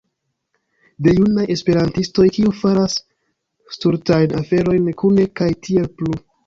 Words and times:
De 1.07 1.13
junaj 1.17 1.45
Esperantistoj 1.57 2.27
kiu 2.39 2.55
faras 2.63 2.97
stultajn 3.77 4.37
aferojn 4.43 4.93
kune 5.05 5.33
kaj 5.43 5.55
tiel 5.69 5.91
plu 6.01 6.23